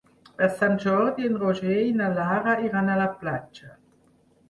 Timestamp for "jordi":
0.83-1.27